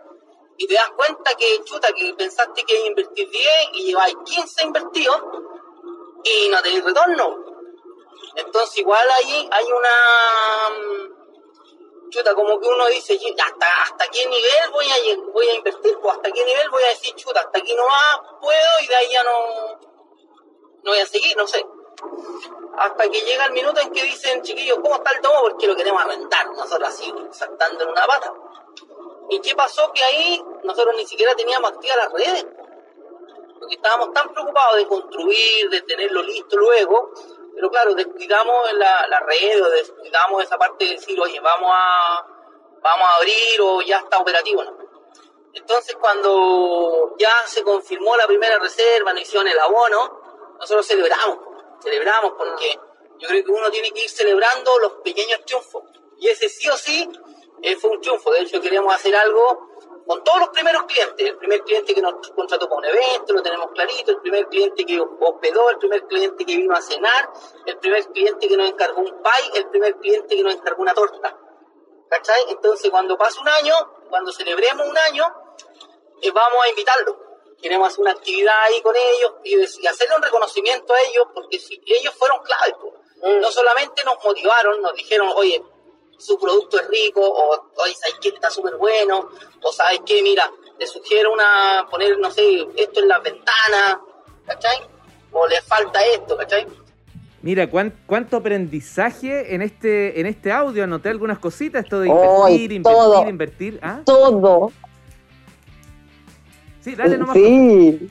y 0.58 0.68
te 0.68 0.74
das 0.74 0.90
cuenta 0.92 1.34
que 1.36 1.64
chuta, 1.64 1.90
que 1.94 2.14
pensaste 2.16 2.64
que 2.64 2.86
invertir 2.88 3.30
10 3.30 3.70
y 3.74 3.84
lleváis 3.86 4.16
15 4.26 4.64
invertidos 4.66 5.22
y 6.24 6.50
no 6.50 6.62
tenéis 6.62 6.84
retorno. 6.84 7.46
Entonces 8.36 8.78
igual 8.80 9.08
ahí 9.10 9.48
hay 9.52 9.66
una 9.66 9.90
mm, 10.70 12.10
chuta, 12.10 12.34
como 12.36 12.60
que 12.60 12.68
uno 12.68 12.86
dice, 12.88 13.18
"Ye- 13.18 13.36
hasta, 13.40 13.82
hasta 13.84 14.08
qué 14.10 14.26
nivel 14.28 14.72
voy 14.72 14.86
a, 14.90 15.32
voy 15.34 15.48
a 15.48 15.54
invertir, 15.56 15.98
pues 16.00 16.16
hasta 16.16 16.32
qué 16.32 16.44
nivel 16.46 16.70
voy 16.70 16.84
a 16.84 16.88
decir, 16.90 17.14
chuta, 17.16 17.40
hasta 17.42 17.60
aquí 17.60 17.74
nomás 17.76 18.20
puedo 18.42 18.70
y 18.84 18.88
de 18.88 18.96
ahí 18.96 19.10
ya 19.12 19.24
no, 19.24 19.80
no 20.84 20.92
voy 20.92 21.00
a 21.00 21.06
seguir, 21.06 21.36
no 21.38 21.46
sé. 21.48 21.66
Hasta 22.78 23.10
que 23.10 23.22
llega 23.22 23.46
el 23.46 23.54
minuto 23.54 23.80
en 23.82 23.92
que 23.92 24.04
dicen, 24.04 24.42
chiquillos, 24.44 24.78
¿cómo 24.82 24.96
está 24.96 25.12
el 25.12 25.22
domo? 25.22 25.42
Porque 25.42 25.66
lo 25.68 25.76
queremos 25.76 26.02
arrendar, 26.04 26.48
nosotros 26.52 26.90
así, 26.90 27.12
saltando 27.32 27.84
en 27.84 27.90
una 27.90 28.06
pata. 28.06 28.32
¿Y 29.30 29.40
qué 29.42 29.56
pasó? 29.56 29.92
Que 29.94 30.04
ahí 30.04 30.42
nosotros 30.64 30.96
ni 30.96 31.06
siquiera 31.06 31.36
teníamos 31.36 31.72
activas 31.72 31.98
las 31.98 32.12
redes. 32.14 32.46
Porque 33.60 33.76
estábamos 33.76 34.14
tan 34.14 34.32
preocupados 34.34 34.78
de 34.78 34.88
construir, 34.88 35.70
de 35.70 35.82
tenerlo 35.82 36.22
listo 36.22 36.58
luego, 36.58 37.12
pero 37.58 37.72
claro, 37.72 37.96
descuidamos 37.96 38.72
la, 38.74 39.08
la 39.08 39.20
red 39.22 39.66
o 39.66 39.70
descuidamos 39.72 40.44
esa 40.44 40.58
parte 40.60 40.86
de 40.86 40.92
decir, 40.92 41.20
oye, 41.20 41.40
vamos 41.40 41.72
a, 41.74 42.26
vamos 42.82 43.08
a 43.08 43.16
abrir 43.16 43.62
o 43.62 43.82
ya 43.82 43.98
está 43.98 44.20
operativo, 44.20 44.64
¿no? 44.64 44.78
Entonces, 45.54 45.96
cuando 46.00 47.16
ya 47.18 47.32
se 47.48 47.64
confirmó 47.64 48.16
la 48.16 48.28
primera 48.28 48.60
reserva, 48.60 49.12
nos 49.12 49.24
hicieron 49.24 49.48
el 49.48 49.60
abono, 49.60 50.56
nosotros 50.60 50.86
celebramos, 50.86 51.40
celebramos 51.82 52.34
porque 52.38 52.80
yo 53.18 53.28
creo 53.28 53.44
que 53.44 53.52
uno 53.52 53.72
tiene 53.72 53.90
que 53.92 54.04
ir 54.04 54.10
celebrando 54.10 54.78
los 54.78 54.94
pequeños 55.04 55.44
triunfos. 55.46 55.84
Y 56.20 56.30
ese 56.30 56.50
sí 56.50 56.70
o 56.70 56.78
sí 56.78 57.10
eh, 57.62 57.76
fue 57.76 57.92
un 57.92 58.02
triunfo. 58.02 58.32
De 58.32 58.42
hecho, 58.42 58.62
queríamos 58.62 58.94
hacer 58.94 59.16
algo 59.16 59.70
con 60.06 60.24
todos 60.24 60.40
los 60.40 60.50
primeros 60.50 60.84
clientes. 60.84 61.28
El 61.28 61.38
primer 61.38 61.62
cliente 61.62 61.94
que 61.94 62.02
nos 62.02 62.14
contrató 62.36 62.70
para 62.70 62.80
un 62.80 62.86
evento, 62.86 63.34
lo 63.34 63.42
tenemos 63.42 63.72
clarito. 63.72 64.12
El 64.12 64.22
primer 64.22 64.48
cliente 64.48 64.86
que 64.86 65.00
hospedó, 65.00 65.70
el 65.70 65.78
primer 65.78 66.06
cliente 66.08 66.46
que 66.46 66.56
vino 66.56 66.76
a 66.76 66.82
cenar, 66.82 67.30
el 67.66 67.78
primer 67.78 68.06
cliente 68.08 68.48
que 68.48 68.58
nos 68.58 68.70
encargó 68.70 69.02
un 69.02 69.22
pie, 69.22 69.60
el 69.60 69.70
primer 69.70 69.96
cliente 69.98 70.36
que 70.36 70.44
nos 70.44 70.54
encargó 70.54 70.82
una 70.82 70.94
torta. 70.94 71.38
¿Cachai? 72.10 72.42
Entonces, 72.50 72.90
cuando 72.90 73.18
pase 73.18 73.40
un 73.42 73.50
año, 73.50 73.74
cuando 74.10 74.32
celebremos 74.32 74.88
un 74.88 74.98
año, 74.98 75.26
eh, 76.22 76.32
vamos 76.32 76.60
a 76.64 76.70
invitarlos. 76.70 77.16
Queremos 77.62 77.88
hacer 77.88 78.02
una 78.02 78.12
actividad 78.12 78.54
ahí 78.64 78.82
con 78.82 78.96
ellos 78.96 79.34
y, 79.44 79.56
y 79.56 79.88
hacerle 79.88 80.16
un 80.16 80.22
reconocimiento 80.22 80.94
a 80.94 81.02
ellos, 81.02 81.26
porque 81.34 81.60
si, 81.60 81.82
ellos 81.86 82.14
fueron 82.16 82.40
claves. 82.44 82.76
po. 82.76 82.94
No 83.24 83.52
solamente 83.52 84.04
nos 84.04 84.24
motivaron, 84.24 84.80
nos 84.82 84.94
dijeron, 84.94 85.32
oye, 85.36 85.62
su 86.18 86.38
producto 86.40 86.80
es 86.80 86.88
rico, 86.88 87.22
o 87.22 87.52
oye, 87.84 87.94
¿sabes 87.96 88.16
qué? 88.22 88.30
Está 88.30 88.50
súper 88.50 88.76
bueno, 88.78 89.30
o 89.62 89.72
¿sabes 89.72 90.00
qué? 90.06 90.22
Mira, 90.24 90.50
te 90.80 90.88
sugiero 90.88 91.32
una, 91.34 91.86
poner, 91.90 92.18
no 92.20 92.32
sé, 92.32 92.66
esto 92.76 93.00
en 93.02 93.08
las 93.08 93.22
ventanas, 93.24 93.98
¿cachai? 94.46 94.78
O 95.32 95.48
le 95.48 95.62
falta 95.62 96.00
esto, 96.06 96.36
¿cachai? 96.38 96.66
Mira, 97.44 97.70
cuán- 97.70 97.94
cuánto 98.08 98.38
aprendizaje 98.38 99.54
en 99.54 99.62
este, 99.62 100.20
en 100.20 100.26
este 100.26 100.52
audio. 100.52 100.84
Anoté 100.84 101.10
algunas 101.10 101.38
cositas, 101.40 101.84
esto 101.84 102.00
de 102.00 102.10
¡Ay, 102.10 102.16
invertir, 102.16 102.72
invertir, 102.72 102.82
todo! 102.84 103.30
invertir. 103.30 103.80
¿Ah? 103.84 104.02
Todo. 104.06 104.72
Sí, 106.82 106.96
dale 106.96 107.18
nomás. 107.18 107.36
Sí. 107.36 108.10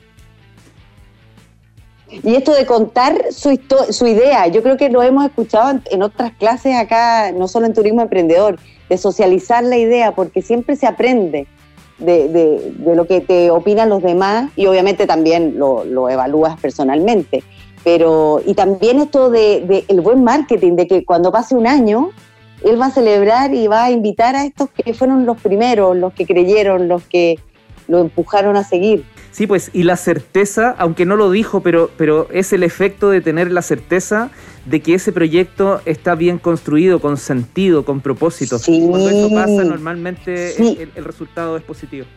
Y 2.09 2.35
esto 2.35 2.53
de 2.53 2.65
contar 2.65 3.25
su, 3.31 3.59
su 3.89 4.07
idea, 4.07 4.47
yo 4.47 4.63
creo 4.63 4.77
que 4.77 4.89
lo 4.89 5.03
hemos 5.03 5.25
escuchado 5.25 5.79
en, 5.89 6.03
otras 6.03 6.31
clases 6.33 6.75
acá, 6.75 7.31
no 7.33 7.47
solo 7.47 7.65
en 7.65 7.73
Turismo 7.73 8.01
Emprendedor, 8.01 8.59
de 8.89 8.97
socializar 8.97 9.63
la 9.63 9.77
idea, 9.77 10.13
porque 10.15 10.41
siempre 10.41 10.77
se 10.77 10.87
aprende 10.87 11.47
de, 11.99 12.73
lo 12.85 13.05
que 13.07 13.19
te 13.19 13.51
opinan 13.51 13.89
los 13.89 14.01
demás 14.01 14.51
y 14.55 14.67
obviamente 14.67 15.05
también 15.05 15.57
lo, 15.57 16.09
evalúas 16.09 16.57
personalmente. 16.59 17.43
Pero, 17.83 18.41
y 18.45 18.53
también 18.53 18.99
esto 18.99 19.29
de 19.29 19.85
el 19.87 20.01
buen 20.01 20.23
marketing, 20.23 20.73
de 20.73 20.87
que 20.87 21.05
cuando 21.05 21.31
pase 21.31 21.55
un 21.55 21.67
año, 21.67 22.11
él 22.63 22.79
va 22.79 22.87
a 22.87 22.91
celebrar 22.91 23.53
y 23.53 23.67
va 23.67 23.85
a 23.85 23.91
invitar 23.91 24.35
a 24.35 24.45
estos 24.45 24.69
que 24.69 24.93
fueron 24.93 25.25
los 25.25 25.39
primeros, 25.39 25.95
los 25.95 26.13
que 26.13 26.25
creyeron, 26.25 26.87
los 26.87 27.03
que 27.03 27.39
lo 27.87 27.99
empujaron 27.99 28.55
a 28.57 28.63
seguir. 28.63 29.05
Sí, 29.37 29.45
pues, 29.45 29.69
y 29.71 29.83
la 29.83 29.97
certeza, 29.97 30.73
aunque 30.79 31.05
no 31.05 31.15
lo 31.15 31.29
dijo, 31.29 31.61
pero, 31.61 31.91
pero 31.95 32.27
es 32.31 32.53
el 32.53 32.63
efecto 32.63 33.11
de 33.11 33.21
tener 33.21 33.51
la 33.51 33.61
certeza 33.61 34.31
de 34.65 34.81
que 34.81 34.95
ese 34.95 35.11
proyecto 35.11 35.79
está 35.85 36.15
bien 36.15 36.39
construido, 36.39 36.99
con 36.99 37.17
sentido, 37.17 37.85
con 37.85 38.01
propósito. 38.01 38.57
Sí. 38.57 38.83
Cuando 38.89 39.07
eso 39.11 39.29
pasa, 39.29 39.63
normalmente 39.63 40.53
Sí. 40.53 40.79
el, 40.81 40.89
el 40.95 41.05
resultado 41.05 41.55
es 41.55 41.61
positivo. 41.61 42.07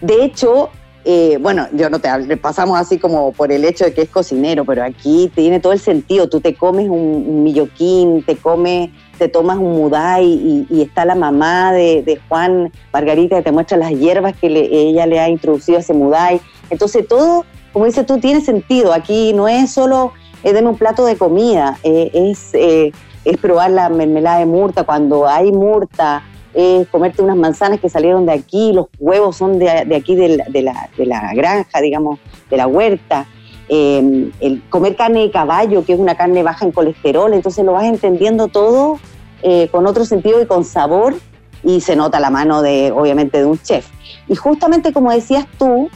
De 0.00 0.24
hecho, 0.24 0.70
eh, 1.04 1.38
bueno, 1.40 1.66
yo 1.72 1.90
no 1.90 2.00
te 2.00 2.36
pasamos 2.36 2.78
así 2.78 2.98
como 2.98 3.32
por 3.32 3.52
el 3.52 3.64
hecho 3.64 3.84
de 3.84 3.92
que 3.92 4.02
es 4.02 4.08
cocinero, 4.08 4.64
pero 4.64 4.82
aquí 4.82 5.30
tiene 5.34 5.60
todo 5.60 5.72
el 5.72 5.78
sentido. 5.78 6.28
Tú 6.28 6.40
te 6.40 6.54
comes 6.54 6.88
un, 6.88 7.42
milloquín, 7.44 8.22
te 8.22 8.36
comes, 8.36 8.90
te 9.18 9.28
tomas 9.28 9.58
un 9.58 9.72
mudai 9.76 10.24
y, 10.24 10.66
y 10.70 10.82
está 10.82 11.04
la 11.04 11.14
mamá 11.14 11.72
de, 11.72 12.18
Juan 12.28 12.72
Margarita 12.92 13.36
que 13.36 13.42
te 13.42 13.52
muestra 13.52 13.76
las 13.76 13.90
hierbas 13.90 14.34
que 14.36 14.48
le- 14.48 14.64
ella 14.66 15.06
le 15.06 15.20
ha 15.20 15.28
introducido 15.28 15.78
a 15.78 15.80
ese 15.80 15.92
mudai. 15.92 16.40
Entonces 16.70 17.06
todo, 17.06 17.44
como 17.72 17.84
dices 17.84 18.06
tú, 18.06 18.18
tiene 18.18 18.40
sentido. 18.40 18.92
Aquí 18.92 19.32
no 19.34 19.46
es 19.46 19.72
solo 19.72 20.12
eh, 20.42 20.58
un 20.62 20.76
plato 20.76 21.04
de 21.04 21.16
comida, 21.16 21.78
eh, 21.82 22.10
es 22.14 22.50
eh, 22.54 22.92
es 23.24 23.38
probar 23.38 23.70
la 23.70 23.88
mermelada 23.88 24.38
de 24.38 24.46
murta, 24.46 24.84
cuando 24.84 25.26
hay 25.26 25.50
murta, 25.50 26.22
es 26.54 26.86
comerte 26.88 27.22
unas 27.22 27.36
manzanas 27.36 27.80
que 27.80 27.88
salieron 27.88 28.26
de 28.26 28.32
aquí, 28.32 28.72
los 28.72 28.86
huevos 28.98 29.36
son 29.36 29.58
de, 29.58 29.68
aquí 29.68 30.14
de 30.14 30.36
la, 30.62 31.30
granja, 31.34 31.80
digamos, 31.80 32.18
de 32.48 32.56
la 32.56 32.66
huerta. 32.66 33.26
Em, 33.68 34.30
el 34.40 34.62
comer 34.68 34.94
carne 34.94 35.20
de 35.20 35.30
caballo, 35.30 35.84
que 35.84 35.94
es 35.94 35.98
una 35.98 36.16
carne 36.16 36.42
baja 36.42 36.64
en 36.64 36.72
colesterol, 36.72 37.32
entonces 37.32 37.64
lo 37.64 37.72
vas 37.72 37.84
entendiendo 37.84 38.48
todo 38.48 38.98
eh, 39.42 39.68
con 39.68 39.86
otro 39.86 40.04
sentido 40.04 40.40
y 40.40 40.46
con 40.46 40.64
sabor 40.64 41.14
y 41.62 41.80
se 41.80 41.96
nota 41.96 42.20
la 42.20 42.30
mano 42.30 42.62
de, 42.62 42.92
obviamente, 42.92 43.38
de 43.38 43.46
un 43.46 43.58
chef. 43.58 43.86
Y 44.28 44.36
justamente 44.36 44.92
como 44.92 45.10
decías 45.10 45.46
tú, 45.58 45.88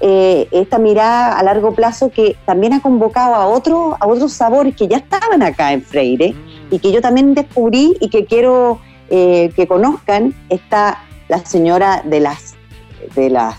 eh, 0.00 0.48
esta 0.50 0.78
mirada 0.78 1.38
a 1.38 1.42
largo 1.44 1.74
plazo 1.74 2.10
que 2.10 2.36
también 2.44 2.72
ha 2.72 2.80
convocado 2.80 3.36
a, 3.36 3.46
otro, 3.46 3.96
a 4.00 4.08
otros 4.08 4.32
sabores 4.32 4.74
que 4.74 4.88
ya 4.88 4.96
estaban 4.96 5.42
acá 5.42 5.72
en 5.72 5.82
Freire 5.82 6.34
y 6.72 6.80
que 6.80 6.90
yo 6.90 7.00
también 7.00 7.34
descubrí 7.34 7.94
y 8.00 8.08
que 8.08 8.24
quiero 8.24 8.80
eh, 9.14 9.52
que 9.54 9.66
conozcan, 9.66 10.34
está 10.48 11.04
la 11.28 11.44
señora 11.44 12.02
de 12.02 12.20
las, 12.20 12.54
de 13.14 13.28
las 13.28 13.56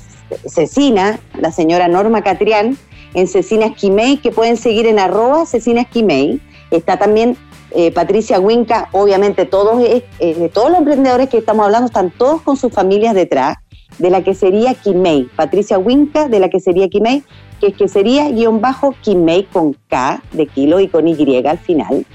Cecina, 0.48 1.19
la 1.39 1.51
señora 1.51 1.88
Norma 1.88 2.24
Catrián, 2.24 2.75
en 3.13 3.27
Cecina 3.27 3.67
Esquimei, 3.67 4.17
que 4.17 4.31
pueden 4.31 4.57
seguir 4.57 4.88
en 4.88 4.98
arroba 4.98 5.45
Cecina 5.45 5.81
Esquimei. 5.81 6.41
Está 6.72 6.98
también 6.98 7.38
eh, 7.69 7.91
Patricia 7.91 8.39
Huinca, 8.39 8.89
obviamente 8.93 9.45
todos, 9.45 9.79
eh, 9.83 10.50
todos 10.51 10.72
los 10.72 10.79
emprendedores 10.79 11.29
que 11.29 11.38
estamos 11.38 11.65
hablando 11.65 11.86
están 11.86 12.10
todos 12.10 12.41
con 12.41 12.57
sus 12.57 12.74
familias 12.74 13.13
detrás, 13.13 13.57
de 14.00 14.10
la 14.10 14.24
que 14.24 14.33
sería 14.33 14.74
Quimei. 14.74 15.29
Patricia 15.36 15.77
Huinca, 15.77 16.29
de 16.29 16.39
la 16.39 16.50
que 16.50 16.60
sería 16.60 16.89
Quimei, 16.89 17.22
que 17.60 17.67
es 17.67 17.75
que 17.75 17.88
sería 17.88 18.27
guion 18.29 18.60
bajo 18.60 18.95
Quimei 19.01 19.43
con 19.43 19.77
K 19.88 20.24
de 20.31 20.48
kilo 20.48 20.79
y 20.79 20.88
con 20.88 21.07
Y 21.07 21.45
al 21.45 21.60
final. 21.60 22.07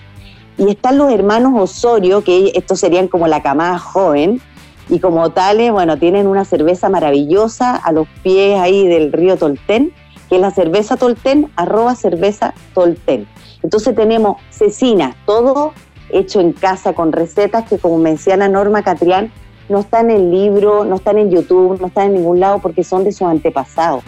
Y 0.59 0.71
están 0.71 0.99
los 0.99 1.11
hermanos 1.11 1.53
Osorio, 1.57 2.23
que 2.23 2.53
estos 2.55 2.81
serían 2.81 3.09
como 3.09 3.27
la 3.29 3.43
camada 3.43 3.79
joven, 3.79 4.43
y 4.91 5.01
como 5.01 5.31
tales, 5.31 5.71
bueno, 5.71 5.99
tienen 5.99 6.27
una 6.27 6.45
cerveza 6.45 6.89
maravillosa 6.89 7.77
a 7.77 7.93
los 7.93 8.09
pies 8.23 8.59
ahí 8.59 8.87
del 8.87 9.13
río 9.13 9.37
Tolten, 9.37 9.93
que 10.29 10.37
es 10.37 10.41
la 10.41 10.51
cerveza 10.51 10.97
Tolten, 10.97 11.51
arroba 11.57 11.95
cerveza 11.95 12.55
Tolten. 12.75 13.27
Entonces 13.63 13.95
tenemos 13.95 14.37
cecina, 14.51 15.17
todo 15.27 15.73
hecho 16.11 16.41
en 16.41 16.53
casa 16.53 16.95
con 16.95 17.13
recetas 17.13 17.69
que 17.69 17.79
como 17.79 17.99
menciona 17.99 18.49
Norma 18.49 18.83
Catrián, 18.83 19.31
no 19.69 19.81
están 19.81 20.11
en 20.11 20.17
el 20.17 20.31
libro, 20.31 20.85
no 20.85 20.97
están 20.97 21.19
en 21.19 21.31
YouTube, 21.31 21.79
no 21.81 21.89
están 21.89 22.07
en 22.07 22.15
ningún 22.15 22.41
lado 22.41 22.59
porque 22.61 22.85
son 22.85 23.05
de 23.05 23.13
sus 23.13 23.29
antepasados. 23.29 24.03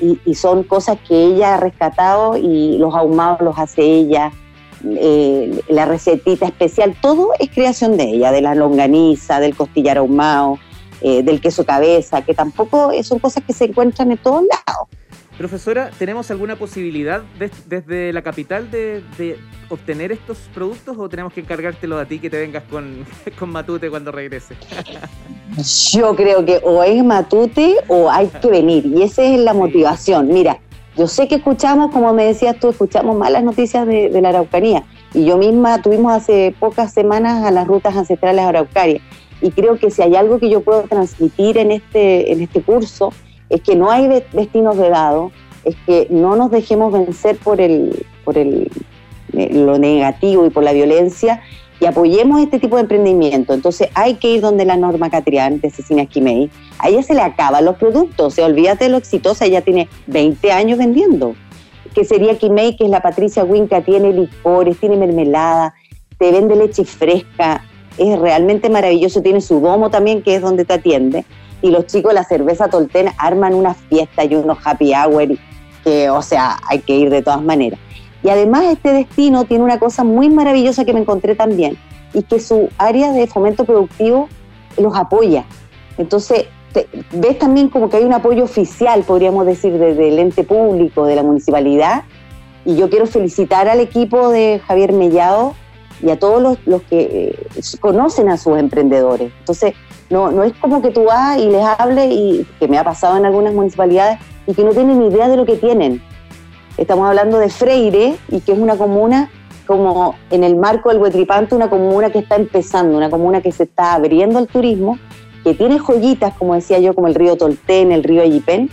Y, 0.00 0.34
son 0.34 0.64
cosas 0.64 0.98
que 1.06 1.14
ella 1.14 1.54
ha 1.54 1.60
rescatado 1.60 2.36
y 2.36 2.78
los 2.78 2.94
ahumados 2.94 3.40
los 3.42 3.56
hace 3.58 3.82
ella, 3.82 4.32
eh, 4.84 5.62
la 5.68 5.84
recetita 5.86 6.46
especial, 6.46 6.96
todo 7.00 7.30
es 7.38 7.50
creación 7.50 7.96
de 7.96 8.04
ella, 8.04 8.32
de 8.32 8.42
la 8.42 8.54
longaniza, 8.54 9.40
del 9.40 9.54
costillar 9.56 9.98
ahumado, 9.98 10.58
eh, 11.00 11.22
del 11.22 11.40
queso 11.40 11.64
cabeza, 11.64 12.22
que 12.22 12.34
tampoco 12.34 12.90
son 13.02 13.18
cosas 13.18 13.44
que 13.44 13.52
se 13.52 13.64
encuentran 13.64 14.10
en 14.10 14.18
todos 14.18 14.42
lados. 14.42 14.88
Profesora, 15.36 15.90
¿tenemos 15.98 16.30
alguna 16.30 16.54
posibilidad 16.54 17.22
desde 17.66 18.12
la 18.12 18.22
capital 18.22 18.70
de, 18.70 19.02
obtener 19.68 20.12
estos 20.12 20.38
productos 20.54 20.96
o 20.96 21.08
tenemos 21.08 21.32
que 21.32 21.40
encargártelo 21.40 21.98
a 21.98 22.04
ti 22.04 22.20
que 22.20 22.30
te 22.30 22.38
vengas 22.38 22.62
con, 22.64 23.04
con 23.38 23.50
Matute 23.50 23.90
cuando 23.90 24.12
regrese? 24.12 24.54
Yo 25.92 26.14
creo 26.14 26.44
que 26.44 26.60
o 26.62 26.84
es 26.84 27.02
Matute 27.02 27.76
o 27.88 28.10
hay 28.10 28.28
que 28.28 28.48
venir 28.48 28.86
y 28.86 29.02
esa 29.02 29.22
es 29.22 29.40
la 29.40 29.54
motivación. 29.54 30.28
Mira, 30.28 30.60
yo 30.96 31.08
sé 31.08 31.26
que 31.26 31.36
escuchamos, 31.36 31.90
como 31.90 32.12
me 32.12 32.24
decías 32.24 32.56
tú, 32.60 32.70
escuchamos 32.70 33.16
malas 33.16 33.42
noticias 33.42 33.86
de, 33.86 34.10
la 34.20 34.28
Araucanía. 34.28 34.84
Y 35.12 35.24
yo 35.24 35.36
misma 35.36 35.82
tuvimos 35.82 36.12
hace 36.12 36.54
pocas 36.58 36.92
semanas 36.92 37.44
a 37.44 37.50
las 37.50 37.66
rutas 37.66 37.96
ancestrales 37.96 38.44
araucarias. 38.44 39.02
Y 39.40 39.50
creo 39.50 39.78
que 39.78 39.90
si 39.90 40.02
hay 40.02 40.14
algo 40.16 40.38
que 40.38 40.48
yo 40.48 40.60
puedo 40.60 40.82
transmitir 40.82 41.58
en 41.58 41.72
este, 41.72 42.32
en 42.32 42.40
este 42.40 42.62
curso 42.62 43.12
es 43.50 43.60
que 43.60 43.76
no 43.76 43.90
hay 43.90 44.08
destinos 44.32 44.76
vedados, 44.76 45.32
es 45.64 45.76
que 45.86 46.06
no 46.10 46.36
nos 46.36 46.50
dejemos 46.50 46.92
vencer 46.92 47.36
por, 47.36 47.60
el, 47.60 48.06
por 48.24 48.38
el, 48.38 48.70
eh, 49.32 49.50
lo 49.52 49.78
negativo 49.78 50.46
y 50.46 50.50
por 50.50 50.62
la 50.62 50.72
violencia 50.72 51.42
y 51.80 51.86
apoyemos 51.86 52.40
este 52.40 52.58
tipo 52.58 52.76
de 52.76 52.82
emprendimiento. 52.82 53.54
Entonces 53.54 53.88
hay 53.94 54.14
que 54.14 54.30
ir 54.30 54.40
donde 54.40 54.64
la 54.64 54.76
Norma 54.76 55.10
Catrián 55.10 55.60
de 55.60 55.70
Cecilia 55.70 56.04
Esquimei. 56.04 56.50
A 56.78 56.88
ella 56.88 57.02
se 57.02 57.14
le 57.14 57.20
acaban 57.20 57.64
los 57.64 57.76
productos, 57.76 58.26
o 58.26 58.30
sea, 58.30 58.46
olvídate 58.46 58.84
de 58.84 58.90
lo 58.90 58.96
exitosa, 58.96 59.44
ella 59.44 59.62
tiene 59.62 59.88
20 60.06 60.52
años 60.52 60.78
vendiendo. 60.78 61.34
Que 61.94 62.04
sería 62.04 62.36
Quimei, 62.36 62.76
que 62.76 62.84
es 62.84 62.90
la 62.90 63.02
Patricia 63.02 63.44
Winca, 63.44 63.80
tiene 63.82 64.12
licores, 64.12 64.78
tiene 64.78 64.96
mermelada, 64.96 65.74
te 66.18 66.32
vende 66.32 66.56
leche 66.56 66.84
fresca, 66.84 67.64
es 67.98 68.18
realmente 68.18 68.68
maravilloso, 68.68 69.22
tiene 69.22 69.40
su 69.40 69.60
domo 69.60 69.90
también, 69.90 70.22
que 70.22 70.34
es 70.34 70.42
donde 70.42 70.64
te 70.64 70.74
atiende 70.74 71.24
y 71.64 71.70
los 71.70 71.86
chicos 71.86 72.10
de 72.10 72.16
la 72.16 72.24
cerveza 72.24 72.68
Tolten 72.68 73.08
arman 73.16 73.54
una 73.54 73.72
fiesta 73.72 74.22
y 74.22 74.34
unos 74.34 74.58
happy 74.62 74.92
hour 74.92 75.28
que, 75.82 76.10
o 76.10 76.20
sea, 76.20 76.58
hay 76.68 76.80
que 76.80 76.94
ir 76.94 77.08
de 77.08 77.22
todas 77.22 77.42
maneras. 77.42 77.80
Y 78.24 78.30
además 78.30 78.64
este 78.64 78.92
destino 78.92 79.44
tiene 79.44 79.62
una 79.62 79.78
cosa 79.78 80.02
muy 80.02 80.30
maravillosa 80.30 80.84
que 80.84 80.94
me 80.94 81.00
encontré 81.00 81.36
también, 81.36 81.76
y 82.14 82.22
que 82.22 82.40
su 82.40 82.70
área 82.78 83.12
de 83.12 83.26
fomento 83.26 83.64
productivo 83.64 84.28
los 84.78 84.96
apoya. 84.96 85.44
Entonces, 85.98 86.46
ves 87.12 87.38
también 87.38 87.68
como 87.68 87.90
que 87.90 87.98
hay 87.98 88.04
un 88.04 88.14
apoyo 88.14 88.44
oficial, 88.44 89.02
podríamos 89.02 89.44
decir, 89.44 89.78
desde 89.78 90.08
el 90.08 90.18
ente 90.18 90.42
público, 90.42 91.04
de 91.04 91.16
la 91.16 91.22
municipalidad, 91.22 92.04
y 92.64 92.76
yo 92.76 92.88
quiero 92.88 93.06
felicitar 93.06 93.68
al 93.68 93.80
equipo 93.80 94.30
de 94.30 94.60
Javier 94.66 94.94
Mellado 94.94 95.54
y 96.02 96.10
a 96.10 96.18
todos 96.18 96.42
los, 96.42 96.58
los 96.66 96.82
que 96.82 97.36
eh, 97.54 97.78
conocen 97.78 98.30
a 98.30 98.38
sus 98.38 98.58
emprendedores. 98.58 99.32
Entonces, 99.40 99.74
no, 100.08 100.32
no 100.32 100.44
es 100.44 100.54
como 100.54 100.80
que 100.80 100.90
tú 100.90 101.04
vas 101.04 101.36
y 101.38 101.50
les 101.50 101.62
hables, 101.62 102.10
y 102.10 102.46
que 102.58 102.68
me 102.68 102.78
ha 102.78 102.84
pasado 102.84 103.18
en 103.18 103.26
algunas 103.26 103.52
municipalidades, 103.52 104.18
y 104.46 104.54
que 104.54 104.64
no 104.64 104.70
tienen 104.70 104.98
ni 104.98 105.08
idea 105.08 105.28
de 105.28 105.36
lo 105.36 105.44
que 105.44 105.56
tienen. 105.56 106.00
Estamos 106.76 107.08
hablando 107.08 107.38
de 107.38 107.48
Freire, 107.48 108.16
y 108.28 108.40
que 108.40 108.52
es 108.52 108.58
una 108.58 108.76
comuna 108.76 109.30
como 109.66 110.16
en 110.30 110.44
el 110.44 110.56
marco 110.56 110.90
del 110.90 110.98
Huetripanto, 110.98 111.56
una 111.56 111.70
comuna 111.70 112.10
que 112.10 112.18
está 112.18 112.36
empezando, 112.36 112.96
una 112.96 113.10
comuna 113.10 113.40
que 113.40 113.52
se 113.52 113.64
está 113.64 113.94
abriendo 113.94 114.38
al 114.38 114.46
turismo, 114.46 114.98
que 115.42 115.54
tiene 115.54 115.78
joyitas, 115.78 116.34
como 116.34 116.54
decía 116.54 116.78
yo, 116.80 116.94
como 116.94 117.06
el 117.06 117.14
río 117.14 117.36
Tolten, 117.36 117.92
el 117.92 118.02
río 118.02 118.22
Ayipén, 118.22 118.70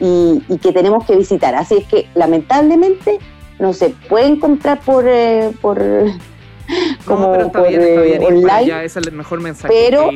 y, 0.00 0.42
que 0.62 0.72
tenemos 0.72 1.04
que 1.04 1.16
visitar. 1.16 1.54
Así 1.54 1.76
es 1.76 1.84
que 1.84 2.08
lamentablemente 2.14 3.18
no 3.58 3.72
se 3.72 3.90
pueden 4.08 4.40
comprar 4.40 4.80
por, 4.80 5.04
eh, 5.06 5.52
por 5.60 5.78
como 7.04 7.52
por, 7.52 7.66
eh, 7.68 8.18
online, 8.26 8.84
es 8.84 8.96
el 8.96 9.12
mejor 9.12 9.40
mensaje. 9.40 9.72
Pero 9.72 10.10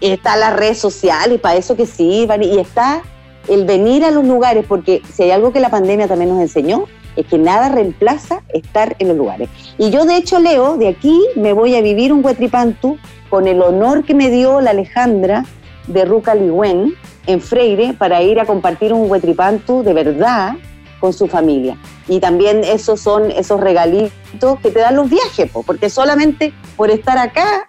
está 0.00 0.36
la 0.36 0.50
red 0.50 0.74
social 0.74 1.32
y 1.32 1.38
para 1.38 1.56
eso 1.56 1.74
que 1.76 1.86
sí, 1.86 2.28
y 2.40 2.58
está 2.58 3.02
el 3.48 3.64
venir 3.64 4.04
a 4.04 4.10
los 4.10 4.24
lugares, 4.24 4.64
porque 4.68 5.02
si 5.12 5.24
hay 5.24 5.30
algo 5.30 5.52
que 5.52 5.60
la 5.60 5.70
pandemia 5.70 6.08
también 6.08 6.30
nos 6.30 6.40
enseñó, 6.40 6.84
es 7.16 7.26
que 7.26 7.38
nada 7.38 7.68
reemplaza 7.68 8.42
estar 8.54 8.94
en 8.98 9.08
los 9.08 9.16
lugares. 9.16 9.48
Y 9.76 9.90
yo 9.90 10.04
de 10.04 10.16
hecho, 10.16 10.38
Leo, 10.38 10.76
de 10.76 10.88
aquí 10.88 11.20
me 11.34 11.52
voy 11.52 11.74
a 11.74 11.80
vivir 11.80 12.12
un 12.12 12.24
Huetripantu 12.24 12.96
con 13.28 13.48
el 13.48 13.60
honor 13.60 14.04
que 14.04 14.14
me 14.14 14.30
dio 14.30 14.60
la 14.60 14.70
Alejandra 14.70 15.44
de 15.88 16.04
Ruca 16.04 16.34
Ligüen 16.34 16.94
en 17.26 17.40
Freire 17.40 17.94
para 17.94 18.22
ir 18.22 18.38
a 18.40 18.46
compartir 18.46 18.92
un 18.92 19.10
Huetripantu 19.10 19.82
de 19.82 19.92
verdad 19.94 20.52
con 21.00 21.12
su 21.12 21.26
familia. 21.26 21.76
Y 22.08 22.20
también 22.20 22.64
esos 22.64 23.00
son 23.00 23.30
esos 23.30 23.60
regalitos 23.60 24.60
que 24.62 24.70
te 24.70 24.80
dan 24.80 24.96
los 24.96 25.10
viajes, 25.10 25.50
porque 25.66 25.90
solamente 25.90 26.52
por 26.76 26.90
estar 26.90 27.18
acá 27.18 27.67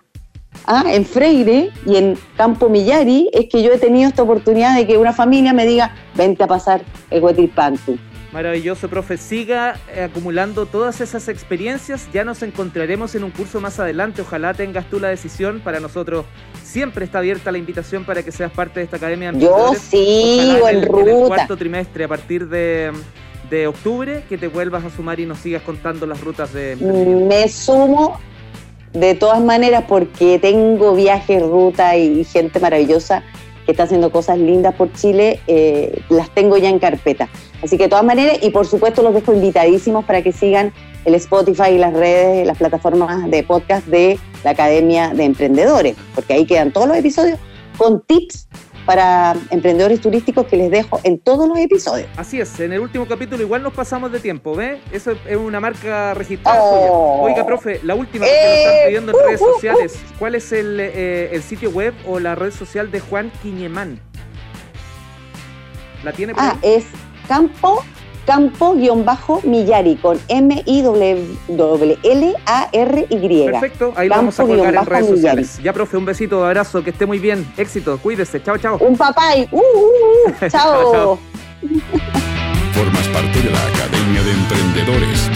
¿ah? 0.69 0.83
en 0.87 1.05
Freire 1.05 1.71
y 1.85 1.97
en 1.97 2.17
Campo 2.37 2.69
Millari 2.69 3.29
es 3.33 3.49
que 3.49 3.61
yo 3.61 3.73
he 3.73 3.77
tenido 3.77 4.07
esta 4.07 4.23
oportunidad 4.23 4.75
de 4.75 4.87
que 4.87 4.97
una 4.97 5.11
familia 5.11 5.51
me 5.51 5.65
diga, 5.65 5.93
vente 6.15 6.43
a 6.43 6.47
pasar 6.47 6.81
el 7.09 7.21
Huetilpantu. 7.21 7.97
Maravilloso, 8.31 8.89
profe. 8.89 9.17
Siga 9.17 9.75
eh, 9.91 10.03
acumulando 10.03 10.67
todas 10.67 11.01
esas 11.01 11.27
experiencias. 11.29 12.07
Ya 12.13 12.23
nos 12.23 12.43
encontraremos 12.43 13.15
en 13.15 13.23
un 13.23 13.31
curso 13.31 13.59
más 13.59 13.79
adelante. 13.79 14.21
Ojalá 14.21 14.53
tengas 14.53 14.85
tú 14.85 14.99
la 14.99 15.07
decisión. 15.07 15.61
Para 15.61 15.79
nosotros 15.79 16.25
siempre 16.63 17.05
está 17.05 17.17
abierta 17.17 17.51
la 17.51 17.57
invitación 17.57 18.05
para 18.05 18.21
que 18.21 18.31
seas 18.31 18.51
parte 18.51 18.81
de 18.81 18.83
esta 18.83 18.97
academia. 18.97 19.31
Yo 19.33 19.73
sí, 19.73 20.55
en, 20.63 20.77
en 20.77 21.07
el 21.07 21.27
cuarto 21.27 21.57
trimestre, 21.57 22.03
a 22.03 22.07
partir 22.07 22.47
de, 22.47 22.91
de 23.49 23.65
octubre, 23.65 24.23
que 24.29 24.37
te 24.37 24.47
vuelvas 24.47 24.85
a 24.85 24.91
sumar 24.91 25.19
y 25.19 25.25
nos 25.25 25.39
sigas 25.39 25.63
contando 25.63 26.05
las 26.05 26.21
rutas 26.21 26.53
de... 26.53 26.75
Me 26.75 27.49
sumo 27.49 28.19
de 28.93 29.15
todas 29.15 29.41
maneras 29.41 29.85
porque 29.87 30.39
tengo 30.39 30.95
viajes, 30.95 31.41
ruta 31.41 31.95
y 31.97 32.23
gente 32.23 32.59
maravillosa 32.59 33.23
que 33.65 33.71
está 33.73 33.83
haciendo 33.83 34.11
cosas 34.11 34.39
lindas 34.39 34.73
por 34.73 34.91
Chile, 34.93 35.39
eh, 35.47 36.01
las 36.09 36.29
tengo 36.31 36.57
ya 36.57 36.69
en 36.69 36.79
carpeta. 36.79 37.29
Así 37.61 37.77
que 37.77 37.83
de 37.83 37.89
todas 37.89 38.05
maneras, 38.05 38.39
y 38.41 38.49
por 38.49 38.65
supuesto 38.65 39.03
los 39.03 39.13
dejo 39.13 39.33
invitadísimos 39.33 40.05
para 40.05 40.23
que 40.23 40.31
sigan 40.31 40.73
el 41.05 41.13
Spotify 41.15 41.71
y 41.73 41.77
las 41.77 41.93
redes, 41.93 42.47
las 42.47 42.57
plataformas 42.57 43.29
de 43.29 43.43
podcast 43.43 43.85
de 43.87 44.17
la 44.43 44.51
Academia 44.51 45.09
de 45.13 45.25
Emprendedores, 45.25 45.95
porque 46.15 46.33
ahí 46.33 46.45
quedan 46.45 46.71
todos 46.71 46.87
los 46.87 46.97
episodios 46.97 47.37
con 47.77 48.01
tips 48.01 48.47
para 48.85 49.35
emprendedores 49.51 50.01
turísticos 50.01 50.45
que 50.47 50.57
les 50.57 50.71
dejo 50.71 50.99
en 51.03 51.19
todos 51.19 51.47
los 51.47 51.57
episodios. 51.57 52.07
Así 52.17 52.39
es, 52.41 52.59
en 52.59 52.73
el 52.73 52.79
último 52.79 53.05
capítulo 53.07 53.41
igual 53.43 53.61
nos 53.63 53.73
pasamos 53.73 54.11
de 54.11 54.19
tiempo, 54.19 54.55
¿ve? 54.55 54.79
Eso 54.91 55.11
es 55.27 55.37
una 55.37 55.59
marca 55.59 56.13
registrada 56.13 56.59
Oh. 56.61 56.69
suya. 56.69 56.91
Oiga, 57.33 57.45
profe, 57.45 57.79
la 57.83 57.95
última 57.95 58.25
que 58.25 58.31
Eh, 58.31 58.43
nos 58.43 58.57
están 58.57 58.87
pidiendo 58.87 59.11
en 59.11 59.17
uh, 59.17 59.27
redes 59.27 59.41
uh, 59.41 59.45
uh. 59.45 59.53
sociales. 59.53 59.99
¿Cuál 60.17 60.35
es 60.35 60.51
el, 60.51 60.79
eh, 60.79 61.29
el 61.33 61.43
sitio 61.43 61.69
web 61.69 61.93
o 62.07 62.19
la 62.19 62.35
red 62.35 62.51
social 62.51 62.89
de 62.91 62.99
Juan 62.99 63.31
Quiñemán? 63.43 63.99
¿La 66.03 66.11
tiene 66.13 66.33
por 66.33 66.43
Ah, 66.43 66.57
ahí? 66.61 66.73
es 66.75 66.85
campo, 67.27 67.83
campo-millari 68.29 69.95
con 69.95 70.19
M-I-L-L-A-R-Y. 70.27 71.45
Perfecto, 73.45 73.93
ahí 73.95 74.07
lo 74.07 74.15
vamos 74.15 74.39
a 74.39 74.43
colgar 74.45 74.75
en 74.75 74.85
redes 74.85 75.09
Millari. 75.09 75.43
sociales. 75.43 75.59
Ya, 75.63 75.73
profe, 75.73 75.97
un 75.97 76.05
besito, 76.05 76.45
abrazo, 76.45 76.83
que 76.83 76.91
esté 76.91 77.07
muy 77.07 77.17
bien. 77.17 77.51
Éxito, 77.57 77.97
cuídese. 77.97 78.43
Chao, 78.43 78.59
chao. 78.59 78.77
Un 78.77 78.95
papay. 78.95 79.49
Uh, 79.51 79.57
uh, 79.57 79.61
uh. 79.61 80.31
Chao, 80.39 80.49
Chao. 80.49 80.91
chao. 80.93 81.19
Formas 82.73 83.07
parte 83.07 83.41
de 83.41 83.49
la 83.49 83.59
Academia 83.59 84.21
de 84.21 84.31
Emprendedores 84.31 85.29